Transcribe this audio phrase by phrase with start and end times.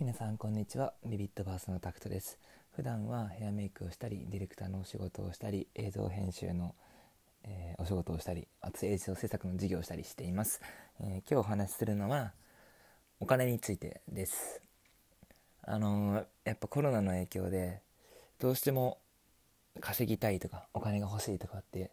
[0.00, 0.94] 皆さんこんにちは。
[1.04, 2.38] ビビットバースのタクトです。
[2.74, 6.74] 普段はヘアメイクをしたりディレクターのお仕事をしたり映像編集の、
[7.44, 10.62] えー、お仕事をしたりあと映像制作の授業をしたりしています、
[11.00, 12.32] えー、今日お話しするのは
[13.20, 14.62] お金についてです。
[15.64, 17.82] あのー、やっぱコロナの影響で
[18.38, 18.96] どうしても
[19.80, 21.90] 稼ぎたいとかお金が欲しいとかって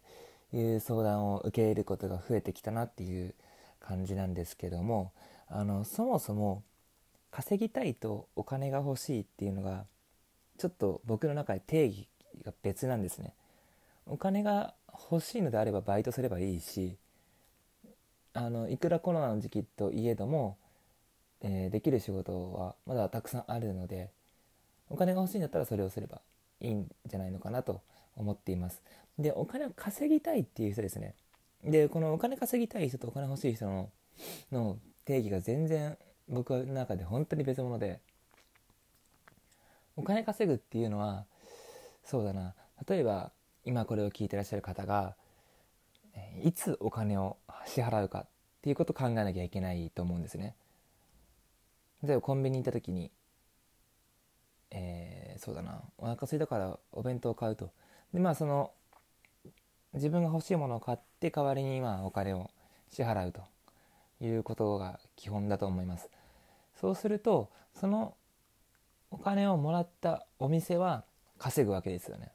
[0.53, 3.35] いう相談を受け入れることが増えてきたなっていう
[3.81, 5.11] 感じなんですけども
[5.49, 6.63] あのそもそも
[7.37, 9.85] 稼ぎたいとお金が欲しいっていうのが
[10.57, 12.07] ちょっと僕の中で定義
[12.43, 13.35] が別なんですね。
[14.07, 14.73] お金が
[15.11, 16.97] 欲しいのであればバイトすればいいし
[18.33, 20.57] あのいくらコロナの時期といえども、
[21.41, 24.09] えー、できる仕事はまだたくさんあるので
[24.89, 26.21] お金が欲しいんだったらそれをすれば
[26.59, 27.81] いいんじゃないのかなと
[28.15, 28.81] 思っています。
[29.19, 31.13] でお金を稼ぎたいっていう人ですね。
[31.63, 33.91] でこのお金稼ぎたい人とお金欲しい人の
[34.51, 37.99] の定義が全然僕の中で本当に別物で
[39.95, 41.25] お金稼ぐっていうのは
[42.03, 42.53] そうだな。
[42.87, 43.31] 例えば
[43.65, 45.15] 今これを聞いてらっしゃる方が
[46.41, 48.27] いつお金を支払うかっ
[48.61, 50.55] ていうことを考えなきゃいけないと思うんですね。
[52.03, 53.11] 例えばコンビニ行った時に、
[54.71, 55.81] えー、そうだな。
[55.97, 57.71] お腹空いたからお弁当を買うと。
[58.13, 58.71] でまあその
[59.93, 62.51] 自分が欲しいものを買って代わりにまあお金を
[62.91, 63.41] 支払うと。
[64.21, 66.09] いうことが基本だと思います。
[66.79, 68.15] そうするとその
[69.11, 71.03] お金をもらったお店は
[71.37, 72.31] 稼ぐわけですよね。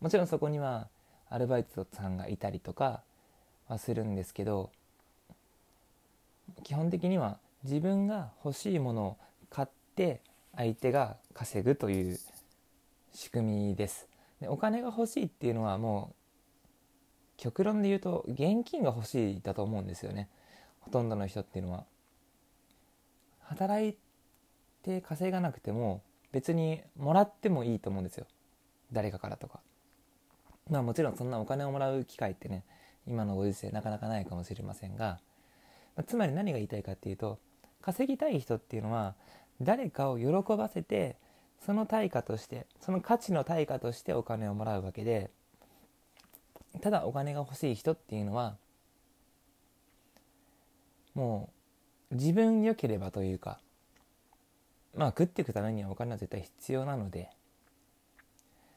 [0.00, 0.88] もちろんそこには
[1.28, 3.02] アルバイトさんがいたりとか
[3.68, 4.70] はするんですけど
[6.64, 9.16] 基本的には自分が欲しいものを
[9.48, 10.20] 買って
[10.56, 12.18] 相手が稼ぐという
[13.14, 14.08] 仕組みです。
[14.40, 16.14] でお金が欲しいっていうのはもう
[17.36, 20.28] 極論で言うと現金が欲しいだと思うんですよね
[20.82, 21.84] ほとんどの人っていうのは。
[23.52, 23.96] 働い
[24.82, 26.02] て稼がなくても
[26.32, 28.26] 別にもらってもいいと思うんですよ
[28.92, 29.60] 誰かからとか
[30.70, 32.64] まあもちろんそんなお金をもらう機会ってね
[33.06, 35.18] 今のご時世なかなかないかもしれませんが、
[35.96, 37.38] まあ、つまり何が言いたいかっていうと
[37.80, 39.14] 稼ぎたい人っていうのは
[39.60, 41.16] 誰かを喜ばせて
[41.64, 45.30] その対価としてその価値の対価としてお金をもらうわけで
[46.80, 48.56] ただお金が欲しい人っていうのは
[51.14, 51.50] も
[52.10, 53.58] う自分良ければというか
[54.94, 57.30] まあ食っていくためにはお金は絶対必要なので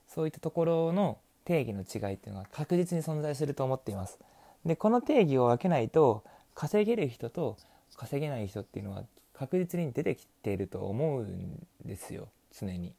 [0.07, 4.19] そういったところの定義の違いっていうのは確実に存在すると思っています。
[4.65, 6.23] でこの定義を分けないと
[6.55, 7.57] 稼げる人と
[7.95, 9.03] 稼げない人っていうのは
[9.33, 12.93] 確実に出てきていると思うんですよ常に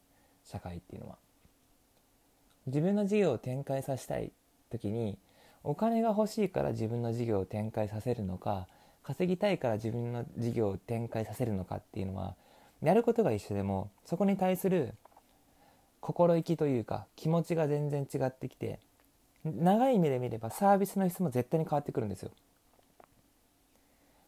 [0.45, 1.17] 社会っていうのは。
[2.67, 4.31] 自分の事業を展開させたい
[4.69, 5.17] 時に
[5.63, 8.67] お金が欲しいから自分の事業を展開させるのか
[9.07, 12.35] 稼ぎたいから自分の事業を展開させるのかっていうのは
[12.83, 14.95] やることが一緒でもそこに対する
[16.01, 18.81] 心意気というか気持ちが全然違ってきて
[19.45, 22.31] 長い目で見ればサービスの質も絶対に変わってくるんですよ。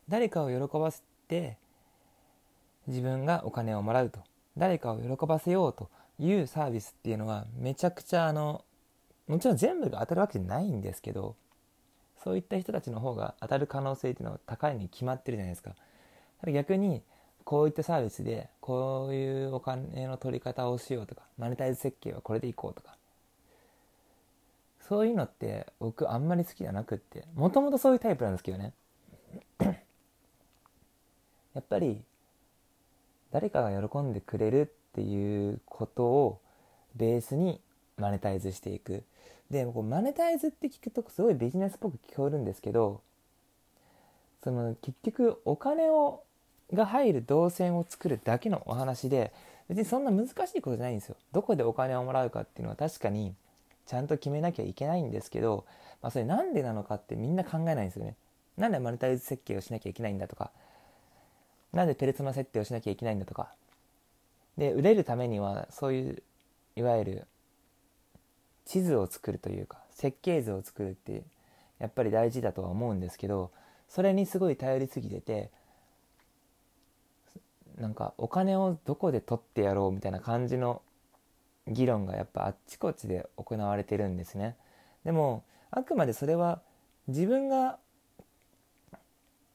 [0.07, 1.57] 誰かを喜ばせて
[2.87, 4.21] 自分がお金をもらうと
[4.57, 8.63] 誰かを喜ばせようというサービスっていうのはめちゃくちゃあの
[9.27, 11.35] もちろん全部が当たるわけじゃないんですけど
[12.23, 15.75] そういった人たちの方が当たる可能性っていうのは高いに決まってるじゃないですか。
[16.47, 17.01] 逆に
[17.43, 22.95] こういったサービスでこういうお金の取り方をしようとかマネタイズ設計はこれでいこうとか。
[24.81, 28.73] そういうのって僕あんまり好きじゃなくってもともとそういうタイプなんですけどね。
[31.53, 32.01] やっぱり
[33.31, 36.41] 誰かが喜んでくれるっていうことを
[36.95, 37.61] ベースに
[37.97, 39.03] マネタイズしていく。
[39.51, 43.01] でこうマネタイズって聞くとすごいビジネスっぽく聞こえるんですけど
[44.43, 46.23] その結局お金を
[46.73, 49.33] が入る動線を作るだけのお話で
[49.67, 51.15] 別にそんな難しいことじゃないんですよ。
[51.31, 53.33] どこでお金をもらうかっていうのは確かに
[53.85, 55.65] ちゃんと決めなきゃいけないんですけど、
[56.01, 58.15] まあ、それなんでなのかってみんな考えないんですよね。
[58.57, 60.51] なんでマネタイズ設計をしなきゃいけないんだとか
[61.71, 63.49] なんでペルソナ設定をしなきゃいけないんだとか
[64.57, 66.23] で売れるためにはそういう
[66.75, 67.27] いわゆる
[68.69, 71.23] 地図を作るというか設計図を作るって
[71.79, 73.49] やっぱり大事だとは思うんですけど
[73.87, 75.49] それにすごい頼りすぎてて
[77.79, 80.83] なんかお金をどこで取ってやろうみたいな感じの
[81.67, 84.55] 議論がやっぱあっちこっちで行われてるんですね。
[85.03, 86.61] でもあくまでそれは
[87.07, 87.79] 自分が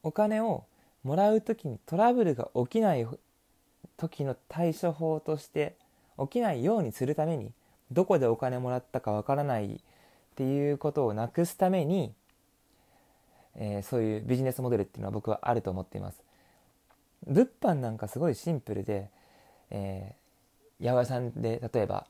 [0.02, 0.64] お金を
[1.04, 3.06] もらう時にトラブルが起きない
[3.96, 5.76] 時の対処法として
[6.18, 7.52] 起きないようにするために
[7.90, 9.78] どこでお金もらったかわからないっ
[10.36, 12.12] ていうことをなくすために、
[13.56, 16.22] えー、そういうビジネスモデルっていうのは僕はあると思っています。
[17.26, 19.08] 物販なんかすごいシンプルで、
[19.70, 22.06] えー、八百屋さんで例えば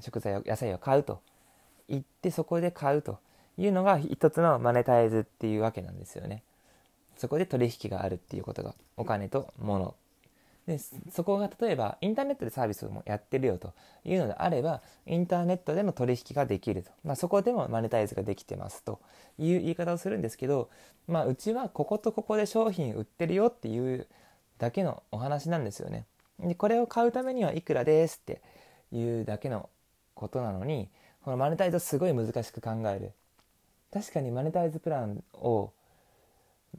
[0.00, 1.20] 食材を野菜を買うと
[1.88, 3.18] 言ってそこで買うと
[3.58, 6.42] いうのが一つのマネタイズっていうわけなんですよね。
[7.16, 9.94] そこで取引があるっていうことがお金と物
[10.66, 10.78] で
[11.10, 13.72] そこが例えばインターネットでサービスをやってるよと
[14.04, 19.00] いうのであればインターネットでの取引ができると、まあ、そこでもマネタイズができてますと。
[19.38, 20.70] いう言い方をするんですけど、
[21.08, 24.06] まあ、うちはこことここで商品売ってるよっていう
[24.58, 26.06] だけのお話なんですよね。
[26.38, 28.40] でこれを買うためにはいくらですって
[28.92, 29.68] いうだけの
[30.14, 30.88] ことなのに
[31.24, 33.12] このマネタイズをすごい難しく考える。
[33.92, 35.72] 確かにマネタイズプランを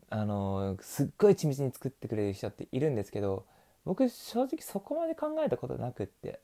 [0.10, 3.46] あのすっごい緻密に作ってくれる人っているんですけど
[3.86, 6.40] 僕正直そこまで考えたことなくって。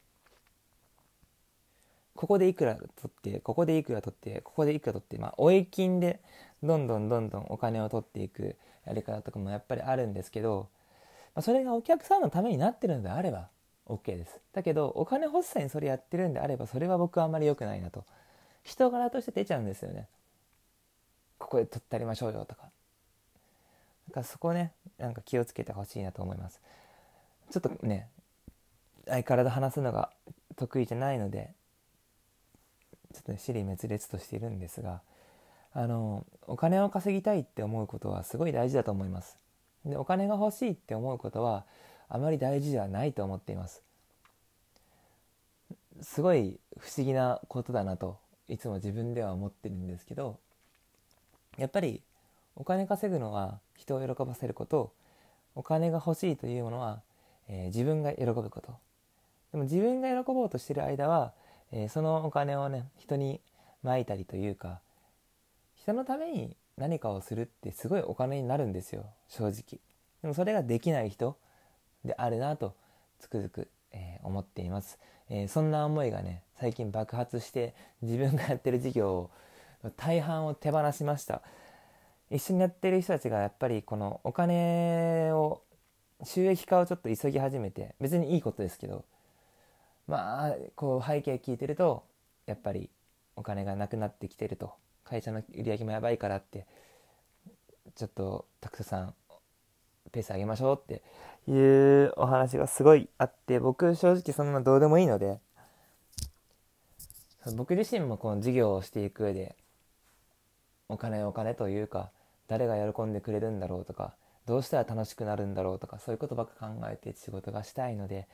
[2.19, 6.19] ここでいくら取ってここでいくら取ってここでいくら取ってまあ追い金で
[6.61, 10.67] どんどんどんどんお金を取っていくやり方とかもやっぱりあるんですけど、
[11.33, 13.47] まあ、それがお客さんのためになってるのであれば
[13.85, 14.37] OK です。
[14.51, 18.03] だけどお金欲しさにそれやってるんであればそれは僕はあんまり良くないなと。
[18.63, 20.09] 人柄として出ちゃうんですよね。
[21.37, 22.63] ここで取ってありましょうよとか。
[24.09, 26.59] なんかそこねなんか気をつけてほしいなと思います。
[27.51, 28.07] ちょっとね
[29.05, 30.11] 相変わらず話すのが
[30.55, 31.51] 得意じゃないので
[33.13, 35.01] ちょっとね尻滅裂としているんですが
[35.73, 39.37] あのお金を稼ぎたいって思うことはすごい大事だと思います。
[39.85, 41.65] でお金が欲しいって思うことは
[42.09, 43.83] あまり大事ではないと思っています。
[46.01, 48.17] すごい不思議なことだなと
[48.47, 50.39] いつも自分では思ってるんですけど
[51.57, 52.01] やっぱり
[52.55, 54.93] お金稼ぐのは人を喜ばせること
[55.55, 57.01] お金が欲しいというものは
[57.49, 58.73] えー、自分が喜ぶこと。
[59.51, 61.33] でも自分が喜ぼうとしてる間は、
[61.71, 63.41] えー、そのお金をね人に
[63.83, 64.79] まいたりというか
[65.75, 69.05] 人のために何かをするってすごいお金になるんですよ。
[69.27, 69.79] 正直。
[70.21, 71.37] でもそれができない人
[72.05, 72.75] であるなと
[73.19, 74.99] つくづく、えー、思っています、
[75.29, 79.31] えそんな思いがね最近爆発して自分がやってる事業を
[79.97, 81.41] 大半を手放しました。
[82.29, 85.63] 一緒にやってる人たちがやっぱりこのお金を
[86.23, 89.05] 収益化をちょっと急ぎ始めて別にいいことですけど
[90.07, 92.03] まあこう背景聞いてると
[92.45, 92.89] やっぱり
[93.35, 94.73] お金がなくなってきてると
[95.03, 96.65] 会社の売り上げもやばいからって
[97.95, 99.13] ちょっとたくさん
[100.11, 101.03] ペース上げましょうって
[101.49, 101.53] い
[102.05, 105.39] うお話がすごいあって僕正直そんなどうでもいいので
[107.55, 109.55] 僕自身もこの事業をしていく上で
[110.89, 112.09] お金お金というか
[112.47, 114.13] 誰が喜んでくれるんだろうとか
[114.49, 118.27] どうしたら楽しくなるんだろうとかそういうことばっか考えて仕事がしたいので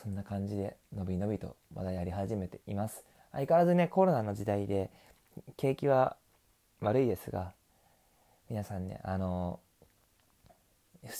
[0.00, 3.04] そんな感じでのびのびとまだやり始めています。
[3.32, 4.90] 相変わらずねコロナの時代で
[5.56, 6.16] 景気は
[6.80, 7.54] 悪いですが
[8.48, 9.58] 皆さんねあの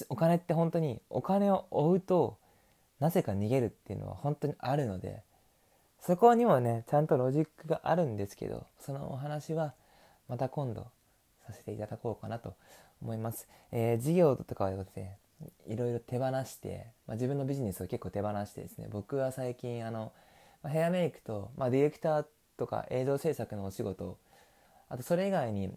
[0.09, 2.39] お金って本当にお金を追うと
[3.01, 5.23] なぜか逃げるっていうのは本当にあるので
[5.99, 9.75] そこにもねちゃんとロジックがあるんですけどそのお話は
[10.29, 10.87] また今度
[11.45, 12.55] させていただこうかなと
[13.03, 13.49] 思います。
[13.73, 15.19] えー、事業とかはですね、
[15.67, 20.13] いろいろ手放して、まあ、自分のビジネスを結構手放してですね、僕は最近あの、
[20.63, 22.27] ま、ヘアメイクと、まあ、ディレクター
[22.57, 24.19] とか映像制作のお仕事、
[24.89, 25.75] あとそれ以外に化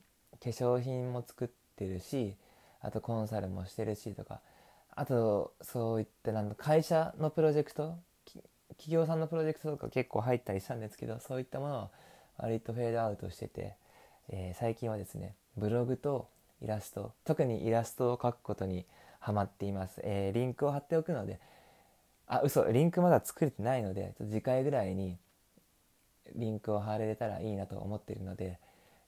[0.49, 2.35] 粧品も作ってるし、
[2.81, 4.41] あとコンサルもしてるしとか、
[4.95, 7.97] あとそういったなん会社のプロジェクト、
[8.69, 11.89] 企業さんのプロジェクトとか結構入ったりしたんですけど、そういったものは
[12.37, 13.75] 割とフェードアウトしてて、
[14.29, 16.27] えー、最近はですね、ブログと
[16.61, 18.85] イラスト特にイラストを描くことに
[19.19, 21.39] ハマっています、えー、リンクを貼っておくので
[22.27, 25.17] あ嘘リンクまだ作れてないので次回ぐらいに
[26.35, 28.59] リンクを貼れたらいいなと思っているので、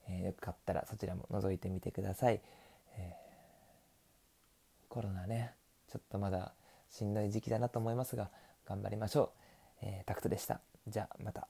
[0.08, 2.42] えー、よかったらそちらも覗いてみてください、
[2.98, 5.54] えー、コロナね
[5.92, 6.54] ちょっとまだ
[6.90, 8.30] しんどい時期だなと思いますが
[8.66, 9.32] 頑張りましょ
[9.82, 10.62] う、えー、タクトでした。
[10.88, 11.48] じゃあまた。